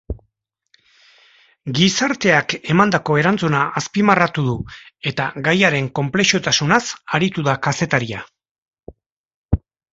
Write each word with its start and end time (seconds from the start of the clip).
Gizarteak 1.79 2.55
emandako 2.75 3.19
erantzuna 3.23 3.61
azpimarratua 3.83 4.47
du 4.49 4.57
eta 5.13 5.29
gaiaren 5.51 5.93
konplexutasunaz 6.01 6.83
aritu 7.21 7.49
da 7.53 7.59
kazetaria. 7.69 8.27